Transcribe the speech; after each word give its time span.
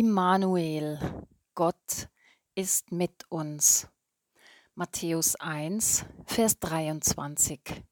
Immanuel, 0.00 1.26
Gott 1.56 2.08
ist 2.54 2.92
mit 2.92 3.24
uns. 3.30 3.88
Matthäus 4.76 5.34
1, 5.34 6.04
Vers 6.24 6.60
23. 6.60 7.82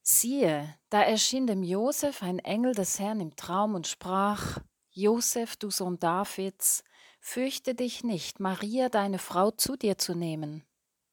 Siehe, 0.00 0.78
da 0.88 1.02
erschien 1.02 1.46
dem 1.46 1.62
Josef 1.62 2.22
ein 2.22 2.38
Engel 2.38 2.72
des 2.74 2.98
Herrn 2.98 3.20
im 3.20 3.36
Traum 3.36 3.74
und 3.74 3.86
sprach: 3.86 4.56
Josef, 4.92 5.58
du 5.58 5.68
Sohn 5.68 5.98
Davids, 5.98 6.82
fürchte 7.20 7.74
dich 7.74 8.02
nicht, 8.02 8.40
Maria, 8.40 8.88
deine 8.88 9.18
Frau, 9.18 9.50
zu 9.50 9.76
dir 9.76 9.98
zu 9.98 10.14
nehmen. 10.14 10.64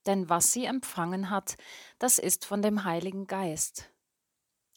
Denn 0.05 0.29
was 0.29 0.53
sie 0.53 0.63
empfangen 0.63 1.31
hat, 1.31 1.57
das 1.99 2.17
ist 2.17 2.45
von 2.45 2.61
dem 2.61 2.85
Heiligen 2.85 3.27
Geist. 3.27 3.91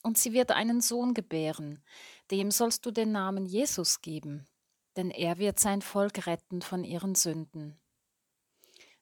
Und 0.03 0.19
sie 0.19 0.33
wird 0.33 0.51
einen 0.51 0.81
Sohn 0.81 1.15
gebären, 1.15 1.83
dem 2.31 2.51
sollst 2.51 2.87
du 2.87 2.91
den 2.91 3.13
Namen 3.13 3.45
Jesus 3.45 4.01
geben, 4.01 4.47
denn 4.97 5.11
er 5.11 5.39
wird 5.39 5.61
sein 5.61 5.83
Volk 5.83 6.27
retten 6.27 6.63
von 6.63 6.85
ihren 6.85 7.15
Sünden. 7.15 7.79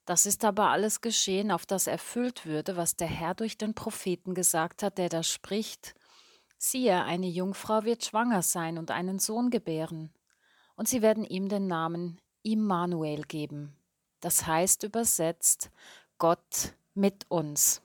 Das 0.05 0.25
ist 0.25 0.45
aber 0.45 0.71
alles 0.71 1.03
geschehen, 1.03 1.51
auf 1.51 1.67
das 1.67 1.87
erfüllt 1.87 2.47
würde, 2.47 2.77
was 2.77 2.97
der 2.97 3.07
Herr 3.07 3.35
durch 3.35 3.59
den 3.59 3.75
Propheten 3.75 4.35
gesagt 4.35 4.83
hat, 4.83 4.97
der 4.97 5.11
da 5.11 5.23
spricht. 5.23 5.95
Siehe, 6.57 7.05
eine 7.05 7.29
Jungfrau 7.29 7.85
wird 7.85 8.05
schwanger 8.05 8.43
sein 8.43 8.79
und 8.79 8.91
einen 8.91 9.19
Sohn 9.19 9.51
gebären, 9.51 10.13
und 10.77 10.89
sie 10.89 11.03
werden 11.03 11.25
ihm 11.25 11.49
den 11.49 11.67
Namen 11.67 12.21
Immanuel 12.43 13.23
geben. 13.23 13.77
Das 14.21 14.47
heißt 14.47 14.83
übersetzt 14.83 15.71
Gott 16.17 16.75
mit 16.95 17.31
uns. 17.31 17.83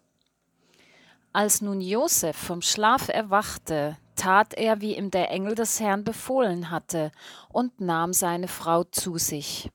Als 1.35 1.61
nun 1.61 1.81
Josef 1.81 2.37
vom 2.37 2.61
Schlaf 2.61 3.09
erwachte, 3.09 3.97
tat 4.15 4.53
er, 4.53 4.81
wie 4.81 4.95
ihm 4.95 5.09
der 5.09 5.31
Engel 5.31 5.55
des 5.55 5.79
Herrn 5.79 6.03
befohlen 6.03 6.69
hatte, 6.69 7.11
und 7.49 7.81
nahm 7.81 8.13
seine 8.13 8.47
Frau 8.47 8.83
zu 8.83 9.17
sich. 9.17 9.71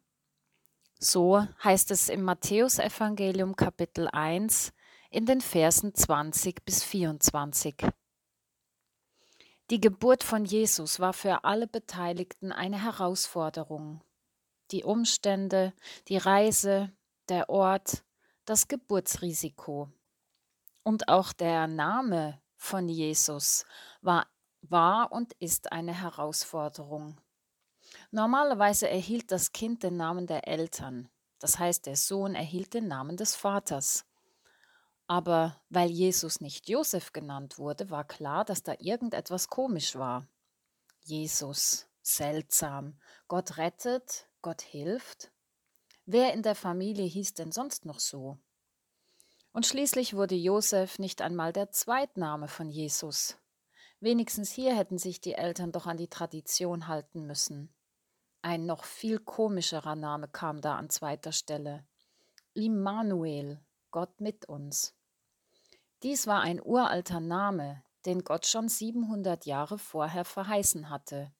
So 1.00 1.44
heißt 1.64 1.90
es 1.90 2.08
im 2.10 2.22
Matthäusevangelium 2.22 3.56
Kapitel 3.56 4.06
1 4.06 4.72
in 5.10 5.26
den 5.26 5.40
Versen 5.40 5.96
20 5.96 6.64
bis 6.64 6.84
24. 6.84 7.74
Die 9.70 9.80
Geburt 9.80 10.22
von 10.22 10.44
Jesus 10.44 11.00
war 11.00 11.12
für 11.12 11.42
alle 11.42 11.66
Beteiligten 11.66 12.52
eine 12.52 12.84
Herausforderung. 12.84 14.00
Die 14.70 14.84
Umstände, 14.84 15.72
die 16.06 16.18
Reise, 16.18 16.92
der 17.28 17.50
Ort, 17.50 18.04
das 18.44 18.68
Geburtsrisiko. 18.68 19.88
Und 20.88 21.08
auch 21.08 21.34
der 21.34 21.66
Name 21.66 22.40
von 22.56 22.88
Jesus 22.88 23.66
war, 24.00 24.26
war 24.62 25.12
und 25.12 25.34
ist 25.34 25.70
eine 25.70 25.92
Herausforderung. 25.92 27.20
Normalerweise 28.10 28.88
erhielt 28.88 29.30
das 29.30 29.52
Kind 29.52 29.82
den 29.82 29.98
Namen 29.98 30.26
der 30.26 30.48
Eltern, 30.48 31.10
das 31.40 31.58
heißt 31.58 31.84
der 31.84 31.96
Sohn 31.96 32.34
erhielt 32.34 32.72
den 32.72 32.88
Namen 32.88 33.18
des 33.18 33.34
Vaters. 33.36 34.06
Aber 35.06 35.60
weil 35.68 35.90
Jesus 35.90 36.40
nicht 36.40 36.70
Josef 36.70 37.12
genannt 37.12 37.58
wurde, 37.58 37.90
war 37.90 38.04
klar, 38.04 38.46
dass 38.46 38.62
da 38.62 38.72
irgendetwas 38.78 39.50
komisch 39.50 39.94
war. 39.94 40.26
Jesus, 41.04 41.86
seltsam, 42.00 42.98
Gott 43.26 43.58
rettet, 43.58 44.26
Gott 44.40 44.62
hilft. 44.62 45.30
Wer 46.06 46.32
in 46.32 46.42
der 46.42 46.54
Familie 46.54 47.04
hieß 47.04 47.34
denn 47.34 47.52
sonst 47.52 47.84
noch 47.84 48.00
so? 48.00 48.38
Und 49.58 49.66
schließlich 49.66 50.14
wurde 50.14 50.36
Josef 50.36 51.00
nicht 51.00 51.20
einmal 51.20 51.52
der 51.52 51.72
Zweitname 51.72 52.46
von 52.46 52.70
Jesus. 52.70 53.36
Wenigstens 53.98 54.52
hier 54.52 54.76
hätten 54.76 54.98
sich 54.98 55.20
die 55.20 55.34
Eltern 55.34 55.72
doch 55.72 55.86
an 55.86 55.96
die 55.96 56.06
Tradition 56.06 56.86
halten 56.86 57.26
müssen. 57.26 57.74
Ein 58.40 58.66
noch 58.66 58.84
viel 58.84 59.18
komischerer 59.18 59.96
Name 59.96 60.28
kam 60.28 60.60
da 60.60 60.76
an 60.76 60.90
zweiter 60.90 61.32
Stelle. 61.32 61.84
Immanuel, 62.54 63.60
Gott 63.90 64.20
mit 64.20 64.48
uns. 64.48 64.94
Dies 66.04 66.28
war 66.28 66.40
ein 66.40 66.62
uralter 66.62 67.18
Name, 67.18 67.82
den 68.06 68.22
Gott 68.22 68.46
schon 68.46 68.68
700 68.68 69.44
Jahre 69.44 69.76
vorher 69.80 70.24
verheißen 70.24 70.88
hatte. 70.88 71.32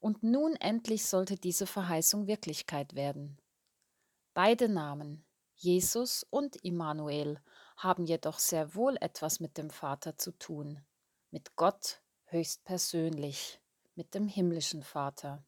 Und 0.00 0.22
nun 0.22 0.54
endlich 0.56 1.06
sollte 1.06 1.36
diese 1.36 1.66
Verheißung 1.66 2.26
Wirklichkeit 2.26 2.94
werden. 2.94 3.40
Beide 4.34 4.68
Namen, 4.68 5.24
Jesus 5.60 6.24
und 6.30 6.54
Immanuel, 6.64 7.40
haben 7.76 8.06
jedoch 8.06 8.38
sehr 8.38 8.76
wohl 8.76 8.96
etwas 9.00 9.40
mit 9.40 9.58
dem 9.58 9.70
Vater 9.70 10.16
zu 10.16 10.30
tun, 10.30 10.80
mit 11.30 11.56
Gott 11.56 12.00
höchstpersönlich, 12.26 13.60
mit 13.96 14.14
dem 14.14 14.28
himmlischen 14.28 14.84
Vater. 14.84 15.44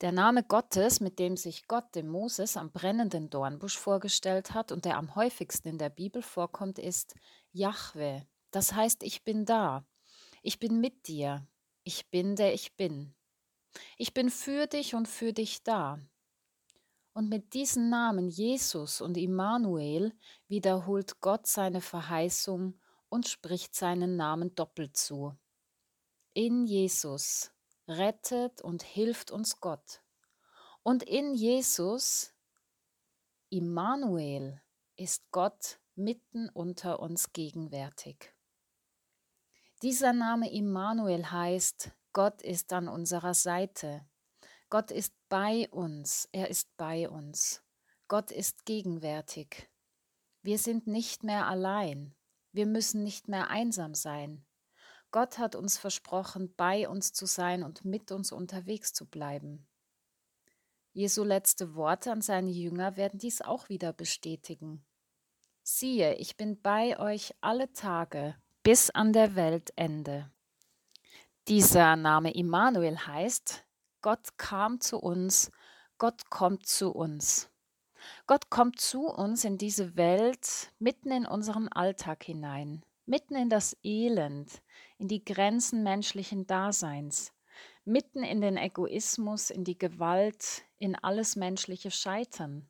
Der 0.00 0.12
Name 0.12 0.42
Gottes, 0.44 1.00
mit 1.00 1.18
dem 1.18 1.36
sich 1.36 1.68
Gott 1.68 1.94
dem 1.94 2.08
Moses 2.08 2.56
am 2.56 2.72
brennenden 2.72 3.28
Dornbusch 3.28 3.78
vorgestellt 3.78 4.52
hat 4.54 4.72
und 4.72 4.86
der 4.86 4.96
am 4.96 5.14
häufigsten 5.14 5.68
in 5.68 5.78
der 5.78 5.90
Bibel 5.90 6.22
vorkommt, 6.22 6.78
ist 6.78 7.14
Jahwe. 7.52 8.26
Das 8.50 8.72
heißt, 8.72 9.02
ich 9.02 9.24
bin 9.24 9.44
da. 9.44 9.86
Ich 10.42 10.58
bin 10.58 10.80
mit 10.80 11.06
dir. 11.06 11.46
Ich 11.82 12.10
bin 12.10 12.34
der 12.34 12.54
ich 12.54 12.76
bin. 12.76 13.14
Ich 13.98 14.14
bin 14.14 14.30
für 14.30 14.66
dich 14.66 14.94
und 14.94 15.06
für 15.06 15.34
dich 15.34 15.62
da. 15.62 16.00
Und 17.14 17.28
mit 17.28 17.54
diesen 17.54 17.90
Namen 17.90 18.28
Jesus 18.28 19.00
und 19.00 19.16
Immanuel 19.16 20.12
wiederholt 20.48 21.20
Gott 21.20 21.46
seine 21.46 21.80
Verheißung 21.80 22.78
und 23.08 23.28
spricht 23.28 23.76
seinen 23.76 24.16
Namen 24.16 24.54
doppelt 24.56 24.96
zu. 24.96 25.36
In 26.32 26.66
Jesus 26.66 27.52
rettet 27.86 28.60
und 28.60 28.82
hilft 28.82 29.30
uns 29.30 29.60
Gott. 29.60 30.02
Und 30.82 31.04
in 31.04 31.34
Jesus, 31.34 32.34
Immanuel, 33.48 34.60
ist 34.96 35.30
Gott 35.30 35.78
mitten 35.94 36.48
unter 36.48 36.98
uns 36.98 37.32
gegenwärtig. 37.32 38.34
Dieser 39.82 40.12
Name 40.12 40.52
Immanuel 40.52 41.30
heißt, 41.30 41.92
Gott 42.12 42.42
ist 42.42 42.72
an 42.72 42.88
unserer 42.88 43.34
Seite. 43.34 44.04
Gott 44.68 44.90
ist 44.90 45.14
bei 45.34 45.68
uns, 45.70 46.28
er 46.30 46.48
ist 46.48 46.76
bei 46.76 47.10
uns. 47.10 47.60
Gott 48.06 48.30
ist 48.30 48.66
gegenwärtig. 48.66 49.68
Wir 50.42 50.58
sind 50.58 50.86
nicht 50.86 51.24
mehr 51.24 51.48
allein. 51.48 52.14
Wir 52.52 52.66
müssen 52.66 53.02
nicht 53.02 53.26
mehr 53.26 53.50
einsam 53.50 53.94
sein. 53.94 54.46
Gott 55.10 55.38
hat 55.38 55.56
uns 55.56 55.76
versprochen, 55.76 56.54
bei 56.54 56.88
uns 56.88 57.12
zu 57.12 57.26
sein 57.26 57.64
und 57.64 57.84
mit 57.84 58.12
uns 58.12 58.30
unterwegs 58.30 58.92
zu 58.92 59.06
bleiben. 59.06 59.66
Jesu 60.92 61.24
letzte 61.24 61.74
Worte 61.74 62.12
an 62.12 62.22
seine 62.22 62.52
Jünger 62.52 62.96
werden 62.96 63.18
dies 63.18 63.42
auch 63.42 63.68
wieder 63.68 63.92
bestätigen. 63.92 64.86
Siehe, 65.64 66.14
ich 66.14 66.36
bin 66.36 66.62
bei 66.62 66.96
euch 67.00 67.34
alle 67.40 67.72
Tage 67.72 68.36
bis 68.62 68.88
an 68.90 69.12
der 69.12 69.34
Weltende. 69.34 70.30
Dieser 71.48 71.96
Name 71.96 72.32
Immanuel 72.32 72.96
heißt, 72.96 73.63
Gott 74.04 74.36
kam 74.36 74.80
zu 74.82 74.98
uns, 74.98 75.50
Gott 75.96 76.28
kommt 76.28 76.66
zu 76.66 76.92
uns. 76.92 77.48
Gott 78.26 78.50
kommt 78.50 78.78
zu 78.78 79.06
uns 79.06 79.46
in 79.46 79.56
diese 79.56 79.96
Welt, 79.96 80.70
mitten 80.78 81.10
in 81.10 81.24
unseren 81.24 81.68
Alltag 81.68 82.22
hinein, 82.22 82.84
mitten 83.06 83.34
in 83.34 83.48
das 83.48 83.74
Elend, 83.82 84.60
in 84.98 85.08
die 85.08 85.24
Grenzen 85.24 85.82
menschlichen 85.82 86.46
Daseins, 86.46 87.32
mitten 87.86 88.22
in 88.22 88.42
den 88.42 88.58
Egoismus, 88.58 89.48
in 89.48 89.64
die 89.64 89.78
Gewalt, 89.78 90.66
in 90.76 90.96
alles 90.96 91.34
menschliche 91.34 91.90
Scheitern. 91.90 92.68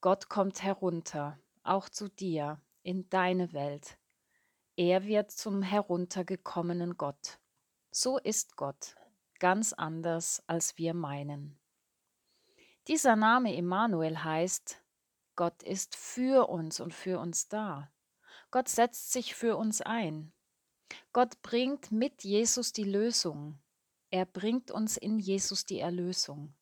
Gott 0.00 0.30
kommt 0.30 0.62
herunter, 0.62 1.38
auch 1.64 1.90
zu 1.90 2.08
dir, 2.08 2.62
in 2.82 3.10
deine 3.10 3.52
Welt. 3.52 3.98
Er 4.74 5.04
wird 5.04 5.32
zum 5.32 5.60
heruntergekommenen 5.60 6.96
Gott. 6.96 7.40
So 7.90 8.16
ist 8.16 8.56
Gott 8.56 8.95
ganz 9.38 9.72
anders, 9.72 10.42
als 10.46 10.78
wir 10.78 10.94
meinen. 10.94 11.58
Dieser 12.88 13.16
Name 13.16 13.54
Immanuel 13.54 14.22
heißt, 14.22 14.80
Gott 15.34 15.62
ist 15.62 15.96
für 15.96 16.48
uns 16.48 16.80
und 16.80 16.94
für 16.94 17.18
uns 17.18 17.48
da. 17.48 17.90
Gott 18.50 18.68
setzt 18.68 19.12
sich 19.12 19.34
für 19.34 19.56
uns 19.56 19.82
ein. 19.82 20.32
Gott 21.12 21.42
bringt 21.42 21.90
mit 21.90 22.22
Jesus 22.24 22.72
die 22.72 22.84
Lösung. 22.84 23.58
Er 24.10 24.24
bringt 24.24 24.70
uns 24.70 24.96
in 24.96 25.18
Jesus 25.18 25.66
die 25.66 25.80
Erlösung. 25.80 26.54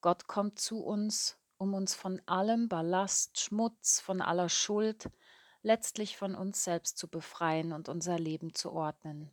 Gott 0.00 0.26
kommt 0.26 0.58
zu 0.58 0.84
uns, 0.84 1.38
um 1.58 1.74
uns 1.74 1.94
von 1.94 2.20
allem 2.26 2.68
Ballast, 2.68 3.38
Schmutz, 3.38 4.00
von 4.00 4.20
aller 4.20 4.48
Schuld, 4.48 5.08
letztlich 5.62 6.16
von 6.16 6.34
uns 6.34 6.64
selbst 6.64 6.98
zu 6.98 7.08
befreien 7.08 7.72
und 7.72 7.88
unser 7.88 8.18
Leben 8.18 8.54
zu 8.54 8.72
ordnen. 8.72 9.30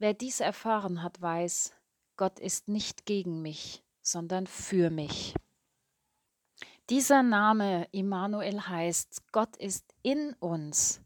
Wer 0.00 0.14
dies 0.14 0.40
erfahren 0.40 1.02
hat, 1.02 1.20
weiß, 1.20 1.74
Gott 2.16 2.40
ist 2.40 2.68
nicht 2.68 3.04
gegen 3.04 3.42
mich, 3.42 3.84
sondern 4.00 4.46
für 4.46 4.88
mich. 4.88 5.34
Dieser 6.88 7.22
Name 7.22 7.86
Immanuel 7.92 8.62
heißt, 8.66 9.30
Gott 9.30 9.58
ist 9.58 9.84
in 10.00 10.32
uns. 10.40 11.02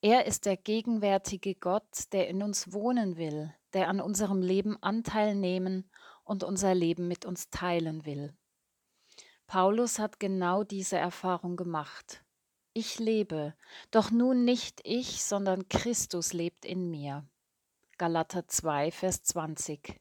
Er 0.00 0.26
ist 0.26 0.44
der 0.44 0.56
gegenwärtige 0.56 1.54
Gott, 1.54 2.12
der 2.12 2.26
in 2.26 2.42
uns 2.42 2.72
wohnen 2.72 3.16
will, 3.16 3.54
der 3.74 3.86
an 3.86 4.00
unserem 4.00 4.42
Leben 4.42 4.76
Anteil 4.82 5.36
nehmen 5.36 5.88
und 6.24 6.42
unser 6.42 6.74
Leben 6.74 7.06
mit 7.06 7.24
uns 7.24 7.48
teilen 7.50 8.04
will. 8.06 8.34
Paulus 9.46 10.00
hat 10.00 10.18
genau 10.18 10.64
diese 10.64 10.96
Erfahrung 10.96 11.54
gemacht. 11.54 12.24
Ich 12.72 12.98
lebe, 12.98 13.54
doch 13.92 14.10
nun 14.10 14.44
nicht 14.44 14.80
ich, 14.82 15.22
sondern 15.22 15.68
Christus 15.68 16.32
lebt 16.32 16.64
in 16.64 16.90
mir. 16.90 17.24
Galater 18.02 18.48
2, 18.48 18.90
Vers 18.90 19.22
20. 19.22 20.00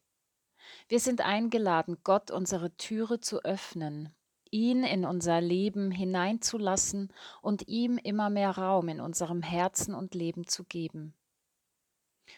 Wir 0.87 0.99
sind 0.99 1.21
eingeladen, 1.21 1.99
Gott 2.03 2.31
unsere 2.31 2.75
Türe 2.75 3.19
zu 3.19 3.43
öffnen, 3.43 4.11
ihn 4.49 4.83
in 4.83 5.05
unser 5.05 5.39
Leben 5.39 5.91
hineinzulassen 5.91 7.13
und 7.43 7.67
ihm 7.67 7.99
immer 7.99 8.31
mehr 8.31 8.57
Raum 8.57 8.89
in 8.89 9.01
unserem 9.01 9.43
Herzen 9.43 9.93
und 9.93 10.15
Leben 10.15 10.47
zu 10.47 10.63
geben. 10.63 11.13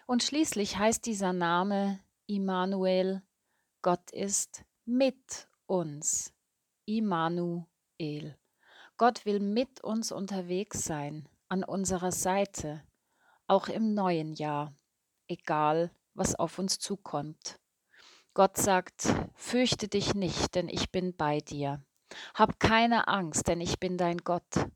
Und 0.06 0.22
schließlich 0.22 0.78
heißt 0.78 1.06
dieser 1.06 1.32
Name 1.32 2.02
Immanuel, 2.28 3.24
Gott 3.82 4.12
ist 4.12 4.66
mit 4.84 5.48
uns. 5.66 6.34
Immanuel. 6.84 8.38
Gott 8.98 9.26
will 9.26 9.40
mit 9.40 9.82
uns 9.82 10.12
unterwegs 10.12 10.84
sein, 10.84 11.30
an 11.48 11.64
unserer 11.64 12.12
Seite, 12.12 12.84
auch 13.48 13.70
im 13.70 13.94
neuen 13.94 14.34
Jahr, 14.34 14.76
egal 15.34 15.92
was 16.14 16.36
auf 16.36 16.60
uns 16.60 16.80
zukommt. 16.80 17.60
Gott 18.34 18.58
sagt, 18.58 19.14
fürchte 19.36 19.88
dich 19.88 20.16
nicht, 20.16 20.56
denn 20.56 20.70
ich 20.70 20.92
bin 20.92 21.16
bei 21.16 21.40
dir. 21.40 21.84
Hab 22.34 22.60
keine 22.60 23.08
Angst, 23.08 23.48
denn 23.48 23.62
ich 23.62 23.80
bin 23.80 23.98
dein 23.98 24.18
Gott. 24.18 24.70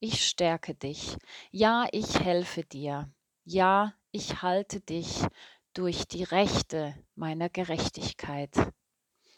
Ich 0.00 0.26
stärke 0.26 0.74
dich. 0.74 1.16
Ja, 1.50 1.86
ich 1.92 2.20
helfe 2.20 2.64
dir. 2.64 3.10
Ja, 3.44 3.94
ich 4.10 4.42
halte 4.42 4.80
dich 4.80 5.24
durch 5.72 6.06
die 6.08 6.24
Rechte 6.24 6.94
meiner 7.14 7.48
Gerechtigkeit. 7.48 8.72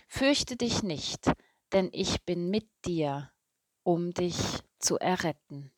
Fürchte 0.09 0.57
dich 0.57 0.83
nicht, 0.83 1.31
denn 1.73 1.91
ich 1.93 2.25
bin 2.25 2.49
mit 2.49 2.69
dir, 2.87 3.31
um 3.83 4.13
dich 4.13 4.37
zu 4.79 4.99
erretten. 4.99 5.73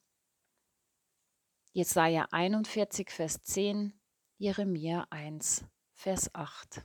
Jesaja 1.72 2.26
41, 2.31 3.10
Vers 3.10 3.42
10, 3.42 4.00
Jeremia 4.42 5.06
1, 5.10 5.66
Vers 5.92 6.34
8. 6.34 6.82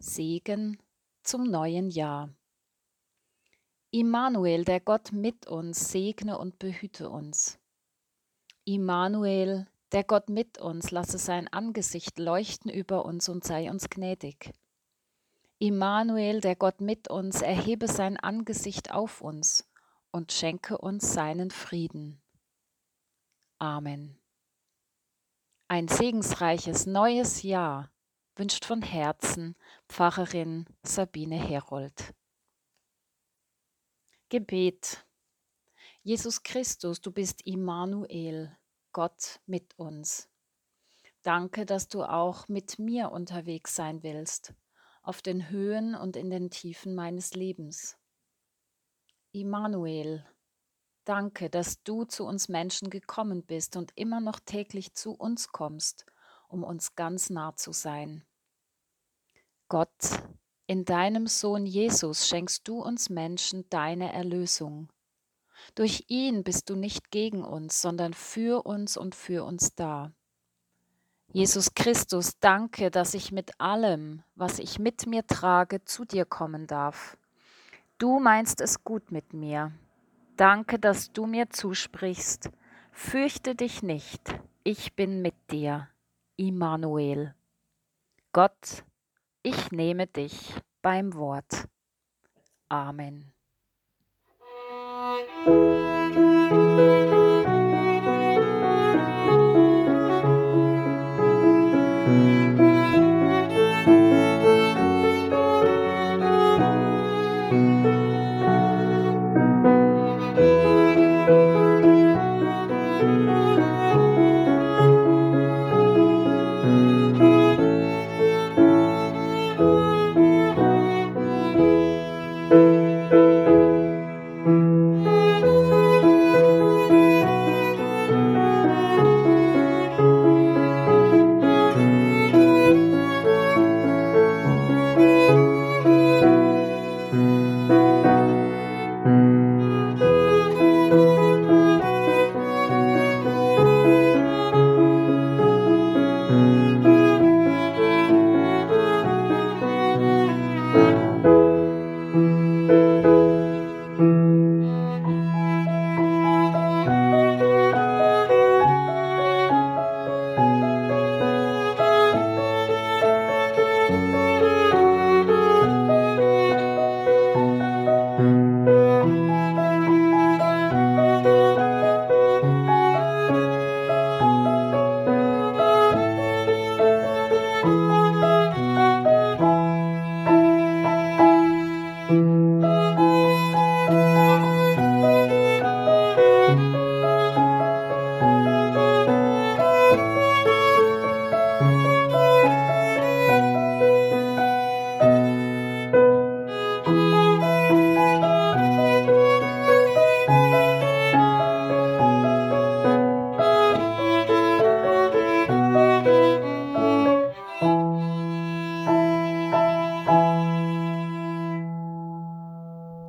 Segen 0.00 0.82
zum 1.22 1.44
neuen 1.44 1.88
Jahr. 1.88 2.34
Immanuel, 3.92 4.64
der 4.64 4.80
Gott 4.80 5.12
mit 5.12 5.46
uns, 5.46 5.92
segne 5.92 6.36
und 6.36 6.58
behüte 6.58 7.08
uns. 7.08 7.60
Immanuel, 8.64 9.68
der 9.92 10.02
Gott 10.02 10.28
mit 10.30 10.58
uns, 10.58 10.90
lasse 10.90 11.18
sein 11.18 11.46
Angesicht 11.46 12.18
leuchten 12.18 12.68
über 12.68 13.04
uns 13.04 13.28
und 13.28 13.44
sei 13.44 13.70
uns 13.70 13.88
gnädig. 13.88 14.52
Immanuel, 15.60 16.40
der 16.40 16.56
Gott 16.56 16.80
mit 16.80 17.06
uns, 17.06 17.40
erhebe 17.40 17.86
sein 17.86 18.16
Angesicht 18.16 18.90
auf 18.90 19.20
uns 19.20 19.70
und 20.10 20.32
schenke 20.32 20.76
uns 20.78 21.12
seinen 21.14 21.52
Frieden. 21.52 22.20
Amen. 23.60 24.21
Ein 25.72 25.88
segensreiches 25.88 26.84
neues 26.84 27.42
Jahr 27.42 27.90
wünscht 28.36 28.66
von 28.66 28.82
Herzen 28.82 29.56
Pfarrerin 29.88 30.66
Sabine 30.82 31.36
Herold. 31.36 32.12
Gebet. 34.28 35.06
Jesus 36.02 36.42
Christus, 36.42 37.00
du 37.00 37.10
bist 37.10 37.46
Immanuel, 37.46 38.54
Gott 38.92 39.40
mit 39.46 39.72
uns. 39.78 40.28
Danke, 41.22 41.64
dass 41.64 41.88
du 41.88 42.02
auch 42.02 42.48
mit 42.48 42.78
mir 42.78 43.10
unterwegs 43.10 43.74
sein 43.74 44.02
willst, 44.02 44.52
auf 45.02 45.22
den 45.22 45.48
Höhen 45.48 45.94
und 45.94 46.16
in 46.16 46.28
den 46.28 46.50
Tiefen 46.50 46.94
meines 46.94 47.32
Lebens. 47.32 47.96
Immanuel, 49.30 50.22
danke, 51.04 51.50
dass 51.50 51.82
du 51.82 52.04
zu 52.04 52.24
uns 52.24 52.48
Menschen 52.48 52.90
gekommen 52.90 53.42
bist 53.42 53.76
und 53.76 53.92
immer 53.94 54.20
noch 54.20 54.40
täglich 54.40 54.94
zu 54.94 55.12
uns 55.12 55.48
kommst, 55.52 56.06
um 56.48 56.64
uns 56.64 56.94
ganz 56.94 57.30
nah 57.30 57.56
zu 57.56 57.72
sein. 57.72 58.24
Gott, 59.68 60.22
in 60.66 60.84
deinem 60.84 61.26
Sohn 61.26 61.66
Jesus 61.66 62.28
schenkst 62.28 62.66
du 62.68 62.82
uns 62.82 63.10
Menschen 63.10 63.68
deine 63.70 64.12
Erlösung. 64.12 64.88
Durch 65.74 66.04
ihn 66.08 66.44
bist 66.44 66.70
du 66.70 66.76
nicht 66.76 67.10
gegen 67.10 67.44
uns, 67.44 67.80
sondern 67.80 68.14
für 68.14 68.66
uns 68.66 68.96
und 68.96 69.14
für 69.14 69.44
uns 69.44 69.74
da. 69.74 70.12
Jesus 71.32 71.72
Christus, 71.74 72.38
danke, 72.40 72.90
dass 72.90 73.14
ich 73.14 73.32
mit 73.32 73.58
allem, 73.58 74.22
was 74.34 74.58
ich 74.58 74.78
mit 74.78 75.06
mir 75.06 75.26
trage, 75.26 75.84
zu 75.84 76.04
dir 76.04 76.26
kommen 76.26 76.66
darf. 76.66 77.16
Du 77.96 78.20
meinst 78.20 78.60
es 78.60 78.84
gut 78.84 79.10
mit 79.10 79.32
mir. 79.32 79.72
Danke, 80.42 80.80
dass 80.80 81.12
du 81.12 81.26
mir 81.26 81.50
zusprichst. 81.50 82.50
Fürchte 82.90 83.54
dich 83.54 83.84
nicht, 83.84 84.20
ich 84.64 84.96
bin 84.96 85.22
mit 85.22 85.36
dir. 85.52 85.88
Immanuel. 86.36 87.36
Gott, 88.32 88.82
ich 89.44 89.70
nehme 89.70 90.08
dich 90.08 90.52
beim 90.82 91.14
Wort. 91.14 91.68
Amen. 92.68 93.32
Música 96.42 97.21